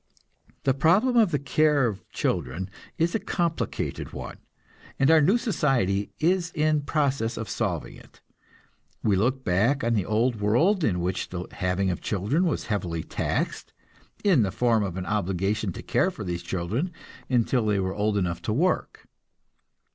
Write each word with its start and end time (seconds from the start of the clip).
The 0.63 0.73
problem 0.73 1.15
of 1.15 1.29
the 1.29 1.37
care 1.37 1.85
of 1.85 2.09
children 2.09 2.71
is 2.97 3.13
a 3.13 3.19
complicated 3.19 4.13
one, 4.13 4.37
and 4.97 5.11
our 5.11 5.21
new 5.21 5.37
society 5.37 6.09
is 6.19 6.51
in 6.55 6.81
process 6.81 7.37
of 7.37 7.47
solving 7.47 7.97
it. 7.97 8.19
We 9.03 9.15
look 9.15 9.43
back 9.43 9.83
on 9.83 9.93
the 9.93 10.07
old 10.07 10.41
world 10.41 10.83
in 10.83 11.01
which 11.01 11.29
the 11.29 11.45
having 11.51 11.91
of 11.91 12.01
children 12.01 12.45
was 12.45 12.65
heavily 12.65 13.03
taxed, 13.03 13.73
in 14.23 14.41
the 14.41 14.51
form 14.51 14.83
of 14.83 14.97
an 14.97 15.05
obligation 15.05 15.71
to 15.73 15.83
care 15.83 16.09
for 16.09 16.23
these 16.23 16.41
children 16.41 16.91
until 17.29 17.67
they 17.67 17.79
were 17.79 17.93
old 17.93 18.17
enough 18.17 18.41
to 18.41 18.53
work. 18.53 19.07